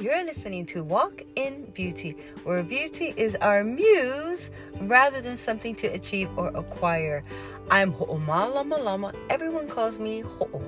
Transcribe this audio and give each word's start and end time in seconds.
You're 0.00 0.24
listening 0.24 0.66
to 0.66 0.84
Walk 0.84 1.22
in 1.36 1.70
Beauty, 1.72 2.18
where 2.44 2.62
beauty 2.62 3.14
is 3.16 3.34
our 3.36 3.64
muse 3.64 4.50
rather 4.82 5.22
than 5.22 5.38
something 5.38 5.74
to 5.76 5.86
achieve 5.86 6.28
or 6.36 6.48
acquire. 6.48 7.24
I'm 7.70 7.94
Ho'omala 7.94 8.56
Lama. 8.56 8.76
Lama. 8.76 9.12
Everyone 9.30 9.66
calls 9.66 9.98
me 9.98 10.20
Ho'o. 10.20 10.62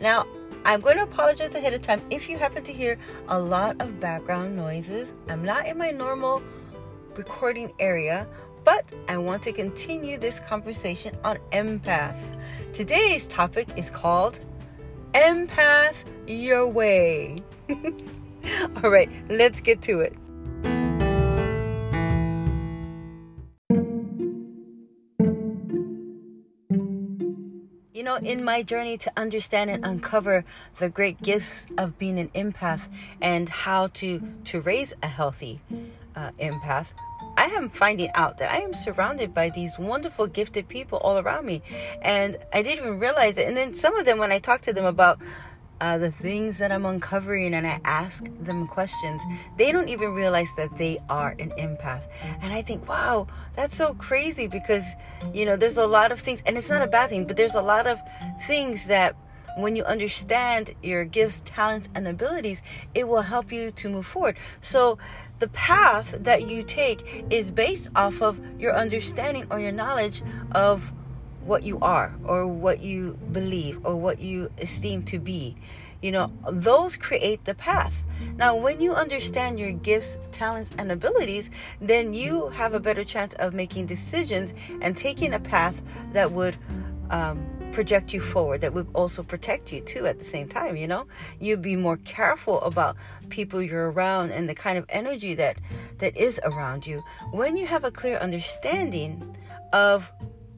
Now, 0.00 0.26
I'm 0.64 0.80
going 0.80 0.96
to 0.96 1.02
apologize 1.02 1.52
ahead 1.56 1.74
of 1.74 1.82
time 1.82 2.00
if 2.10 2.28
you 2.28 2.38
happen 2.38 2.62
to 2.62 2.72
hear 2.72 2.98
a 3.26 3.38
lot 3.38 3.80
of 3.80 3.98
background 3.98 4.54
noises. 4.54 5.12
I'm 5.28 5.44
not 5.44 5.66
in 5.66 5.76
my 5.76 5.90
normal 5.90 6.40
recording 7.16 7.72
area, 7.80 8.28
but 8.64 8.92
I 9.08 9.18
want 9.18 9.42
to 9.42 9.52
continue 9.52 10.18
this 10.18 10.38
conversation 10.38 11.16
on 11.24 11.38
empath. 11.50 12.16
Today's 12.72 13.26
topic 13.26 13.66
is 13.74 13.90
called 13.90 14.38
Empath 15.14 16.04
Your 16.28 16.68
Way. 16.68 17.42
All 18.82 18.90
right, 18.90 19.10
let's 19.28 19.60
get 19.60 19.82
to 19.82 20.00
it. 20.00 20.14
You 27.92 28.04
know, 28.04 28.16
in 28.16 28.44
my 28.44 28.62
journey 28.62 28.96
to 28.98 29.12
understand 29.16 29.70
and 29.70 29.84
uncover 29.84 30.44
the 30.78 30.88
great 30.88 31.20
gifts 31.20 31.66
of 31.76 31.98
being 31.98 32.18
an 32.18 32.28
empath 32.28 32.88
and 33.20 33.48
how 33.48 33.88
to 33.88 34.22
to 34.44 34.60
raise 34.60 34.94
a 35.02 35.08
healthy 35.08 35.60
uh, 36.14 36.30
empath, 36.38 36.92
I 37.36 37.46
am 37.46 37.68
finding 37.68 38.10
out 38.14 38.38
that 38.38 38.52
I 38.52 38.58
am 38.58 38.72
surrounded 38.72 39.34
by 39.34 39.50
these 39.50 39.78
wonderful, 39.78 40.26
gifted 40.26 40.68
people 40.68 40.98
all 40.98 41.18
around 41.18 41.46
me, 41.46 41.62
and 42.02 42.36
I 42.52 42.62
didn't 42.62 42.84
even 42.84 42.98
realize 42.98 43.36
it. 43.36 43.46
And 43.48 43.56
then 43.56 43.74
some 43.74 43.96
of 43.96 44.04
them, 44.04 44.18
when 44.18 44.32
I 44.32 44.38
talk 44.38 44.62
to 44.62 44.72
them 44.72 44.84
about 44.84 45.20
uh, 45.80 45.98
the 45.98 46.10
things 46.10 46.58
that 46.58 46.72
I'm 46.72 46.84
uncovering 46.84 47.54
and 47.54 47.66
I 47.66 47.80
ask 47.84 48.24
them 48.40 48.66
questions, 48.66 49.22
they 49.56 49.72
don't 49.72 49.88
even 49.88 50.12
realize 50.12 50.48
that 50.56 50.76
they 50.76 50.98
are 51.08 51.34
an 51.38 51.50
empath. 51.58 52.02
And 52.42 52.52
I 52.52 52.62
think, 52.62 52.88
wow, 52.88 53.26
that's 53.54 53.76
so 53.76 53.94
crazy 53.94 54.48
because, 54.48 54.84
you 55.32 55.46
know, 55.46 55.56
there's 55.56 55.76
a 55.76 55.86
lot 55.86 56.12
of 56.12 56.20
things, 56.20 56.42
and 56.46 56.58
it's 56.58 56.70
not 56.70 56.82
a 56.82 56.86
bad 56.88 57.10
thing, 57.10 57.26
but 57.26 57.36
there's 57.36 57.54
a 57.54 57.62
lot 57.62 57.86
of 57.86 57.98
things 58.46 58.86
that 58.86 59.16
when 59.56 59.74
you 59.74 59.84
understand 59.84 60.74
your 60.82 61.04
gifts, 61.04 61.42
talents, 61.44 61.88
and 61.94 62.06
abilities, 62.06 62.62
it 62.94 63.08
will 63.08 63.22
help 63.22 63.52
you 63.52 63.70
to 63.72 63.88
move 63.88 64.06
forward. 64.06 64.38
So, 64.60 64.98
the 65.38 65.48
path 65.48 66.16
that 66.24 66.48
you 66.48 66.64
take 66.64 67.24
is 67.30 67.50
based 67.52 67.90
off 67.94 68.20
of 68.22 68.40
your 68.60 68.74
understanding 68.74 69.46
or 69.50 69.60
your 69.60 69.70
knowledge 69.70 70.22
of 70.52 70.92
what 71.48 71.62
you 71.62 71.78
are 71.80 72.14
or 72.24 72.46
what 72.46 72.80
you 72.80 73.18
believe 73.32 73.80
or 73.84 73.96
what 73.96 74.20
you 74.20 74.50
esteem 74.58 75.02
to 75.04 75.18
be. 75.18 75.56
You 76.02 76.12
know, 76.12 76.32
those 76.52 76.96
create 76.96 77.44
the 77.44 77.54
path. 77.54 78.04
Now, 78.36 78.54
when 78.54 78.80
you 78.80 78.92
understand 78.92 79.58
your 79.58 79.72
gifts, 79.72 80.18
talents, 80.30 80.70
and 80.78 80.92
abilities, 80.92 81.50
then 81.80 82.14
you 82.14 82.48
have 82.50 82.74
a 82.74 82.80
better 82.80 83.02
chance 83.02 83.34
of 83.34 83.54
making 83.54 83.86
decisions 83.86 84.54
and 84.80 84.96
taking 84.96 85.34
a 85.34 85.40
path 85.40 85.82
that 86.12 86.30
would 86.30 86.56
um, 87.10 87.44
project 87.72 88.12
you 88.12 88.20
forward, 88.20 88.60
that 88.60 88.72
would 88.74 88.88
also 88.94 89.22
protect 89.22 89.72
you 89.72 89.80
too 89.80 90.06
at 90.06 90.18
the 90.18 90.24
same 90.24 90.48
time. 90.48 90.76
You 90.76 90.86
know, 90.86 91.06
you'd 91.40 91.62
be 91.62 91.76
more 91.76 91.96
careful 91.98 92.60
about 92.60 92.96
people 93.28 93.62
you're 93.62 93.90
around 93.90 94.30
and 94.30 94.48
the 94.48 94.54
kind 94.54 94.78
of 94.78 94.84
energy 94.88 95.34
that 95.34 95.58
that 95.98 96.16
is 96.16 96.40
around 96.44 96.86
you. 96.86 97.02
When 97.32 97.56
you 97.56 97.66
have 97.66 97.84
a 97.84 97.90
clear 97.90 98.18
understanding 98.18 99.36
of 99.72 100.12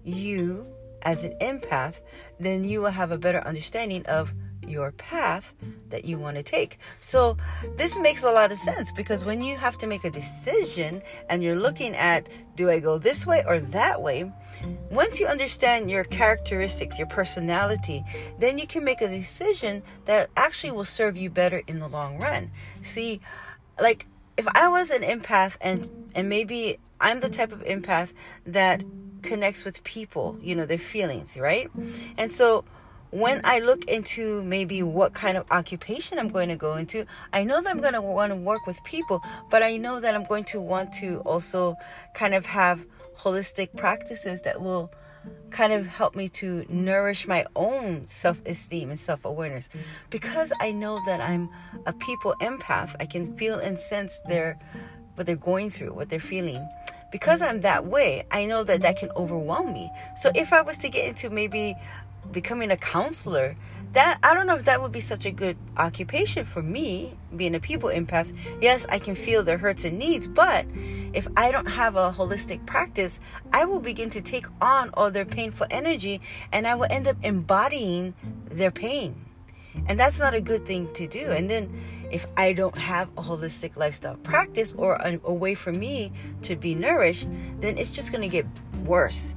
you 0.05 0.67
as 1.03 1.25
an 1.25 1.35
empath, 1.41 2.01
then 2.39 2.65
you 2.65 2.81
will 2.81 2.91
have 2.91 3.11
a 3.11 3.19
better 3.19 3.41
understanding 3.47 4.05
of 4.07 4.33
your 4.67 4.93
path 4.93 5.55
that 5.89 6.05
you 6.05 6.19
want 6.19 6.37
to 6.37 6.43
take. 6.43 6.79
So, 7.01 7.37
this 7.77 7.99
makes 7.99 8.23
a 8.23 8.31
lot 8.31 8.53
of 8.53 8.59
sense 8.59 8.93
because 8.93 9.25
when 9.25 9.43
you 9.43 9.57
have 9.57 9.77
to 9.79 9.87
make 9.87 10.05
a 10.05 10.11
decision 10.11 11.03
and 11.29 11.43
you're 11.43 11.57
looking 11.57 11.95
at 11.97 12.29
do 12.57 12.71
I 12.71 12.79
go 12.79 12.99
this 12.99 13.27
way 13.27 13.43
or 13.47 13.61
that 13.61 14.01
way, 14.01 14.31
once 14.91 15.19
you 15.19 15.27
understand 15.27 15.91
your 15.91 16.05
characteristics, 16.05 16.99
your 16.99 17.09
personality, 17.09 18.05
then 18.39 18.59
you 18.59 18.67
can 18.67 18.85
make 18.85 19.01
a 19.01 19.09
decision 19.09 19.83
that 20.05 20.31
actually 20.37 20.73
will 20.73 20.85
serve 20.85 21.17
you 21.17 21.31
better 21.31 21.63
in 21.67 21.79
the 21.79 21.89
long 21.89 22.19
run. 22.19 22.51
See, 22.83 23.21
like 23.81 24.07
if 24.37 24.47
I 24.55 24.69
was 24.69 24.91
an 24.91 25.03
empath 25.03 25.57
and 25.61 25.91
and 26.15 26.29
maybe 26.29 26.79
I'm 27.01 27.21
the 27.21 27.31
type 27.31 27.53
of 27.53 27.63
empath 27.65 28.13
that 28.47 28.85
connects 29.23 29.65
with 29.65 29.83
people, 29.85 30.39
you 30.41 30.55
know, 30.55 30.67
their 30.67 30.79
feelings, 30.79 31.37
right? 31.37 31.71
And 32.19 32.31
so 32.31 32.65
when 33.11 33.41
I 33.45 33.59
look 33.59 33.85
into 33.87 34.43
maybe 34.45 34.83
what 34.83 35.15
kind 35.15 35.37
of 35.37 35.45
occupation 35.51 36.19
I'm 36.19 36.29
going 36.29 36.49
to 36.49 36.57
go 36.57 36.77
into, 36.77 37.07
I 37.33 37.45
know 37.45 37.61
that 37.61 37.71
I'm 37.71 37.81
going 37.81 37.95
to 37.95 38.01
want 38.01 38.31
to 38.31 38.37
work 38.37 38.67
with 38.67 38.83
people, 38.85 39.23
but 39.51 39.63
I 39.63 39.77
know 39.77 40.01
that 40.01 40.15
I'm 40.15 40.25
going 40.25 40.45
to 40.45 40.61
want 40.61 40.93
to 40.95 41.21
also 41.21 41.77
kind 42.15 42.35
of 42.35 42.47
have 42.47 42.85
holistic 43.19 43.77
practices 43.77 44.43
that 44.43 44.61
will 44.63 44.93
kind 45.51 45.73
of 45.73 45.87
help 45.87 46.15
me 46.15 46.29
to 46.29 46.65
nourish 46.69 47.27
my 47.27 47.45
own 47.57 48.07
self 48.07 48.41
esteem 48.47 48.91
and 48.91 48.99
self 48.99 49.25
awareness. 49.25 49.69
Because 50.09 50.53
I 50.61 50.73
know 50.73 51.01
that 51.07 51.21
I'm 51.21 51.51
a 51.87 51.93
people 51.93 52.35
empath, 52.41 52.95
I 53.01 53.07
can 53.07 53.37
feel 53.37 53.59
and 53.59 53.79
sense 53.79 54.21
their 54.29 54.59
what 55.17 55.27
they're 55.27 55.37
going 55.37 55.69
through, 55.69 55.93
what 55.93 56.09
they're 56.09 56.21
feeling 56.21 56.67
because 57.11 57.41
mm-hmm. 57.41 57.51
I'm 57.51 57.61
that 57.63 57.87
way, 57.87 58.25
I 58.31 58.47
know 58.47 58.65
that 58.65 58.83
that 58.83 58.97
mm-hmm. 58.97 59.09
can 59.09 59.17
overwhelm 59.17 59.73
me. 59.73 59.91
So 60.17 60.31
if 60.35 60.53
I 60.53 60.63
was 60.63 60.77
to 60.79 60.89
get 60.89 61.09
into 61.09 61.31
maybe 61.31 61.75
becoming 62.33 62.71
a 62.71 62.77
counselor, 62.77 63.57
that 63.93 64.19
I 64.23 64.35
don't 64.35 64.47
know 64.47 64.57
if 64.57 64.65
that 64.65 64.81
would 64.81 64.93
be 64.93 65.01
such 65.01 65.27
a 65.27 65.33
good 65.33 65.57
occupation 65.77 66.45
for 66.45 66.63
me, 66.63 67.17
being 67.35 67.55
a 67.55 67.61
people 67.61 67.89
empath. 67.89 68.33
Yes, 68.61 68.87
I 68.89 69.01
can 69.01 69.17
feel 69.17 69.43
their 69.43 69.59
hurts 69.59 69.85
and 69.85 69.99
needs, 69.99 70.29
but 70.29 70.65
if 71.13 71.27
I 71.37 71.51
don't 71.51 71.67
have 71.67 71.97
a 71.97 72.13
holistic 72.13 72.65
practice, 72.67 73.19
I 73.53 73.65
will 73.65 73.81
begin 73.81 74.11
to 74.11 74.21
take 74.21 74.47
on 74.61 74.91
all 74.95 75.11
their 75.11 75.25
painful 75.25 75.67
energy 75.71 76.21
and 76.53 76.67
I 76.67 76.77
will 76.77 76.87
end 76.89 77.09
up 77.09 77.17
embodying 77.23 78.15
their 78.49 78.71
pain. 78.71 79.27
And 79.87 79.99
that's 79.99 80.19
not 80.19 80.35
a 80.35 80.41
good 80.41 80.67
thing 80.67 80.93
to 80.95 81.07
do. 81.07 81.31
And 81.31 81.49
then 81.49 81.71
if 82.11 82.27
I 82.37 82.53
don't 82.53 82.77
have 82.77 83.09
a 83.17 83.23
holistic 83.23 83.77
lifestyle 83.77 84.17
practice 84.17 84.75
or 84.77 84.95
a, 84.97 85.21
a 85.25 85.33
way 85.33 85.55
for 85.55 85.73
me 85.73 86.13
to 86.43 86.57
be 86.57 86.75
nourished, 86.75 87.29
then 87.61 87.79
it's 87.79 87.91
just 87.91 88.11
going 88.11 88.23
to 88.23 88.29
get 88.29 88.47
worse. 88.85 89.35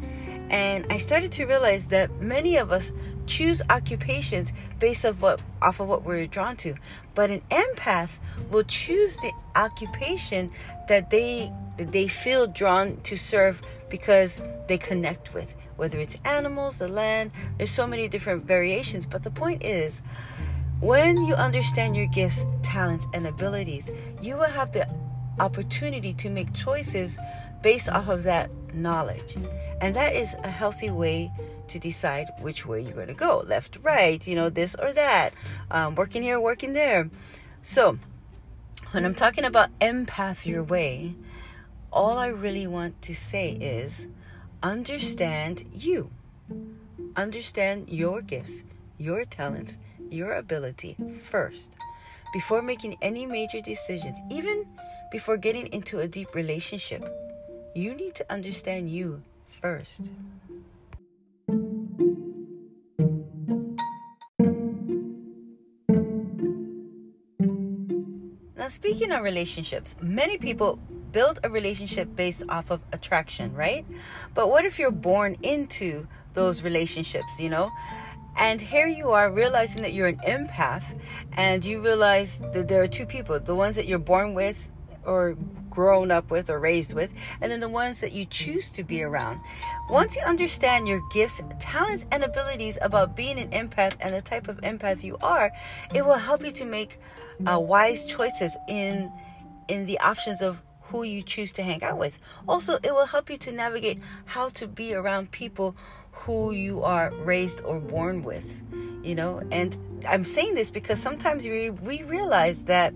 And 0.49 0.85
I 0.89 0.97
started 0.97 1.31
to 1.33 1.45
realize 1.45 1.87
that 1.87 2.11
many 2.21 2.57
of 2.57 2.71
us 2.71 2.91
choose 3.25 3.61
occupations 3.69 4.51
based 4.79 5.05
off 5.05 5.21
what 5.21 5.41
off 5.61 5.79
of 5.79 5.87
what 5.87 6.03
we're 6.03 6.27
drawn 6.27 6.55
to. 6.57 6.75
But 7.15 7.31
an 7.31 7.41
empath 7.49 8.17
will 8.51 8.63
choose 8.63 9.17
the 9.17 9.31
occupation 9.55 10.51
that 10.87 11.09
they 11.09 11.51
that 11.77 11.91
they 11.91 12.07
feel 12.07 12.47
drawn 12.47 12.97
to 13.01 13.17
serve 13.17 13.61
because 13.89 14.39
they 14.67 14.77
connect 14.77 15.33
with, 15.33 15.55
whether 15.75 15.97
it's 15.97 16.17
animals, 16.25 16.77
the 16.77 16.87
land, 16.87 17.31
there's 17.57 17.71
so 17.71 17.87
many 17.87 18.07
different 18.07 18.45
variations. 18.45 19.05
But 19.05 19.23
the 19.23 19.31
point 19.31 19.63
is, 19.63 20.01
when 20.79 21.23
you 21.23 21.35
understand 21.35 21.95
your 21.95 22.07
gifts, 22.07 22.45
talents, 22.61 23.05
and 23.13 23.25
abilities, 23.27 23.89
you 24.21 24.35
will 24.35 24.49
have 24.49 24.71
the 24.73 24.87
opportunity 25.39 26.13
to 26.13 26.29
make 26.29 26.53
choices 26.53 27.17
based 27.61 27.89
off 27.89 28.09
of 28.09 28.23
that 28.23 28.49
knowledge. 28.73 29.35
And 29.81 29.95
that 29.95 30.13
is 30.13 30.35
a 30.43 30.49
healthy 30.49 30.89
way 30.89 31.31
to 31.67 31.79
decide 31.79 32.27
which 32.39 32.65
way 32.65 32.81
you're 32.81 32.93
going 32.93 33.07
to 33.07 33.13
go 33.13 33.43
left, 33.47 33.77
right, 33.81 34.25
you 34.27 34.35
know, 34.35 34.49
this 34.49 34.75
or 34.75 34.93
that, 34.93 35.33
um, 35.71 35.95
working 35.95 36.21
here, 36.21 36.39
working 36.39 36.73
there. 36.73 37.09
So, 37.61 37.97
when 38.91 39.05
I'm 39.05 39.15
talking 39.15 39.45
about 39.45 39.69
empath 39.79 40.45
your 40.45 40.63
way, 40.63 41.15
all 41.93 42.17
I 42.17 42.27
really 42.27 42.65
want 42.65 43.01
to 43.03 43.13
say 43.13 43.51
is 43.51 44.07
understand 44.63 45.63
you, 45.71 46.09
understand 47.15 47.89
your 47.89 48.21
gifts, 48.23 48.63
your 48.97 49.25
talents, 49.25 49.77
your 50.09 50.33
ability 50.33 50.97
first 51.29 51.75
before 52.33 52.63
making 52.63 52.95
any 53.03 53.27
major 53.27 53.61
decisions, 53.61 54.17
even 54.31 54.65
before 55.11 55.37
getting 55.37 55.67
into 55.67 55.99
a 55.99 56.07
deep 56.07 56.33
relationship. 56.33 57.07
You 57.75 57.93
need 57.93 58.15
to 58.15 58.33
understand 58.33 58.89
you 58.89 59.21
first. 59.61 60.09
Now, 68.57 68.69
speaking 68.69 69.11
of 69.11 69.21
relationships, 69.21 69.95
many 70.01 70.37
people 70.39 70.79
build 71.13 71.39
a 71.43 71.49
relationship 71.49 72.13
based 72.15 72.43
off 72.49 72.69
of 72.71 72.81
attraction, 72.91 73.53
right? 73.53 73.85
But 74.33 74.49
what 74.49 74.65
if 74.65 74.77
you're 74.77 74.91
born 74.91 75.37
into 75.41 76.07
those 76.33 76.63
relationships, 76.63 77.39
you 77.39 77.49
know? 77.49 77.71
And 78.37 78.59
here 78.59 78.87
you 78.87 79.11
are 79.11 79.31
realizing 79.31 79.83
that 79.83 79.93
you're 79.93 80.07
an 80.07 80.17
empath, 80.27 80.83
and 81.33 81.63
you 81.63 81.81
realize 81.81 82.39
that 82.53 82.67
there 82.67 82.81
are 82.81 82.87
two 82.87 83.05
people 83.05 83.39
the 83.39 83.55
ones 83.55 83.75
that 83.75 83.85
you're 83.85 83.99
born 83.99 84.33
with 84.33 84.71
or 85.05 85.35
grown 85.69 86.11
up 86.11 86.31
with 86.31 86.49
or 86.49 86.59
raised 86.59 86.93
with, 86.93 87.13
and 87.41 87.51
then 87.51 87.59
the 87.59 87.69
ones 87.69 87.99
that 88.01 88.11
you 88.11 88.25
choose 88.25 88.71
to 88.71 88.83
be 88.83 89.03
around. 89.03 89.39
Once 89.89 90.15
you 90.15 90.21
understand 90.23 90.87
your 90.87 91.01
gifts, 91.11 91.41
talents, 91.59 92.05
and 92.11 92.23
abilities 92.23 92.77
about 92.81 93.15
being 93.15 93.37
an 93.37 93.49
empath 93.49 93.95
and 93.99 94.13
the 94.13 94.21
type 94.21 94.47
of 94.47 94.59
empath 94.61 95.03
you 95.03 95.17
are, 95.21 95.51
it 95.93 96.03
will 96.03 96.13
help 96.17 96.43
you 96.43 96.51
to 96.51 96.65
make 96.65 96.99
uh, 97.45 97.59
wise 97.59 98.05
choices 98.05 98.55
in 98.67 99.11
in 99.67 99.85
the 99.85 99.99
options 99.99 100.41
of 100.41 100.61
who 100.93 101.01
you 101.01 101.23
choose 101.23 101.51
to 101.51 101.63
hang 101.63 101.83
out 101.83 101.97
with. 101.97 102.19
Also, 102.47 102.75
it 102.83 102.93
will 102.93 103.07
help 103.07 103.27
you 103.27 103.35
to 103.37 103.51
navigate 103.51 103.99
how 104.25 104.47
to 104.49 104.67
be 104.67 104.93
around 104.93 105.31
people 105.31 105.75
who 106.11 106.51
you 106.51 106.83
are 106.83 107.11
raised 107.25 107.63
or 107.65 107.79
born 107.79 108.21
with, 108.21 108.61
you 109.01 109.15
know. 109.15 109.41
And 109.51 109.75
I'm 110.07 110.23
saying 110.23 110.53
this 110.53 110.69
because 110.69 111.01
sometimes 111.01 111.45
we 111.45 111.71
we 111.71 112.03
realize 112.03 112.65
that 112.65 112.93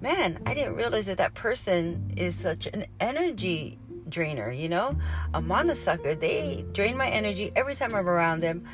man, 0.00 0.40
I 0.46 0.54
didn't 0.54 0.76
realize 0.76 1.06
that 1.06 1.18
that 1.18 1.34
person 1.34 2.12
is 2.16 2.36
such 2.36 2.66
an 2.68 2.86
energy 3.00 3.78
drainer, 4.08 4.52
you 4.52 4.68
know? 4.68 4.96
A 5.34 5.40
monosucker, 5.40 6.18
they 6.18 6.64
drain 6.72 6.96
my 6.96 7.08
energy 7.08 7.50
every 7.56 7.74
time 7.74 7.92
I'm 7.92 8.08
around 8.08 8.40
them. 8.40 8.64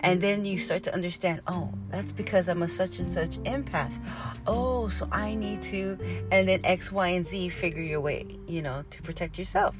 And 0.00 0.20
then 0.20 0.44
you 0.44 0.58
start 0.58 0.82
to 0.84 0.94
understand, 0.94 1.40
oh, 1.46 1.72
that's 1.88 2.12
because 2.12 2.48
I'm 2.48 2.62
a 2.62 2.68
such 2.68 2.98
and 2.98 3.12
such 3.12 3.38
empath. 3.38 3.92
Oh, 4.46 4.88
so 4.88 5.08
I 5.10 5.34
need 5.34 5.62
to, 5.62 5.98
and 6.30 6.46
then 6.46 6.60
X, 6.64 6.92
Y, 6.92 7.08
and 7.08 7.26
Z 7.26 7.48
figure 7.48 7.82
your 7.82 8.00
way, 8.00 8.26
you 8.46 8.62
know, 8.62 8.84
to 8.90 9.02
protect 9.02 9.38
yourself. 9.38 9.74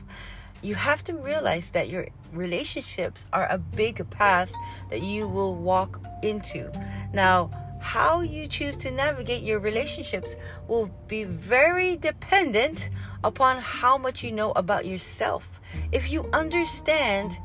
You 0.62 0.74
have 0.74 1.04
to 1.04 1.14
realize 1.14 1.70
that 1.70 1.88
your 1.88 2.08
relationships 2.32 3.26
are 3.32 3.46
a 3.50 3.58
big 3.58 4.08
path 4.10 4.52
that 4.90 5.02
you 5.02 5.28
will 5.28 5.54
walk 5.54 6.00
into. 6.22 6.72
Now, 7.12 7.50
how 7.80 8.20
you 8.20 8.48
choose 8.48 8.76
to 8.78 8.90
navigate 8.90 9.42
your 9.42 9.60
relationships 9.60 10.34
will 10.66 10.90
be 11.06 11.24
very 11.24 11.94
dependent 11.96 12.90
upon 13.22 13.58
how 13.58 13.96
much 13.96 14.24
you 14.24 14.32
know 14.32 14.50
about 14.52 14.86
yourself. 14.86 15.60
If 15.92 16.10
you 16.10 16.28
understand 16.32 17.38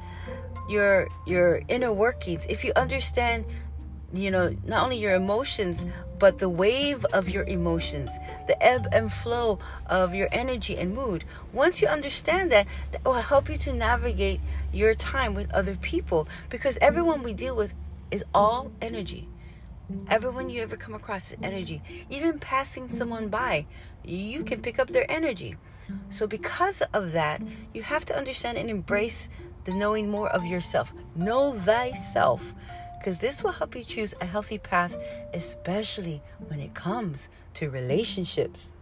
your 0.69 1.07
your 1.25 1.61
inner 1.67 1.91
workings, 1.91 2.45
if 2.49 2.63
you 2.63 2.71
understand 2.75 3.45
you 4.13 4.29
know 4.29 4.55
not 4.65 4.83
only 4.83 4.97
your 4.97 5.15
emotions 5.15 5.85
but 6.21 6.37
the 6.37 6.49
wave 6.49 7.03
of 7.05 7.27
your 7.27 7.43
emotions, 7.45 8.11
the 8.45 8.63
ebb 8.63 8.87
and 8.91 9.11
flow 9.11 9.57
of 9.87 10.13
your 10.13 10.27
energy 10.31 10.77
and 10.77 10.93
mood. 10.93 11.25
Once 11.51 11.81
you 11.81 11.87
understand 11.87 12.51
that, 12.51 12.67
that 12.91 13.03
will 13.03 13.13
help 13.13 13.49
you 13.49 13.57
to 13.57 13.73
navigate 13.73 14.39
your 14.71 14.93
time 14.93 15.33
with 15.33 15.51
other 15.51 15.75
people 15.75 16.27
because 16.47 16.77
everyone 16.79 17.23
we 17.23 17.33
deal 17.33 17.55
with 17.55 17.73
is 18.11 18.23
all 18.35 18.71
energy. 18.83 19.27
Everyone 20.09 20.51
you 20.51 20.61
ever 20.61 20.77
come 20.77 20.93
across 20.93 21.31
is 21.31 21.37
energy. 21.41 21.81
Even 22.07 22.37
passing 22.37 22.87
someone 22.87 23.29
by, 23.29 23.65
you 24.05 24.43
can 24.43 24.61
pick 24.61 24.77
up 24.77 24.89
their 24.89 25.09
energy. 25.09 25.55
So, 26.09 26.27
because 26.27 26.81
of 26.93 27.13
that, 27.13 27.41
you 27.73 27.81
have 27.81 28.05
to 28.05 28.15
understand 28.15 28.59
and 28.59 28.69
embrace 28.69 29.27
the 29.65 29.73
knowing 29.73 30.09
more 30.09 30.29
of 30.29 30.45
yourself. 30.45 30.93
Know 31.15 31.53
thyself, 31.53 32.53
because 32.97 33.17
this 33.17 33.43
will 33.43 33.51
help 33.51 33.75
you 33.75 33.83
choose 33.83 34.13
a 34.21 34.25
healthy 34.25 34.57
path, 34.57 34.95
especially 35.33 36.21
when 36.47 36.59
it 36.59 36.73
comes 36.73 37.29
to 37.55 37.69
relationships. 37.69 38.73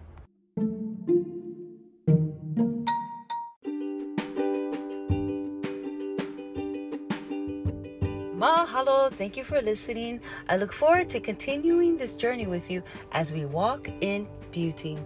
Mahalo. 8.40 9.12
Thank 9.12 9.36
you 9.36 9.44
for 9.44 9.62
listening. 9.62 10.22
I 10.48 10.56
look 10.56 10.72
forward 10.72 11.10
to 11.10 11.20
continuing 11.20 11.98
this 11.98 12.16
journey 12.16 12.48
with 12.48 12.72
you 12.72 12.82
as 13.12 13.34
we 13.34 13.44
walk 13.44 13.90
in 14.00 14.30
beauty. 14.52 14.98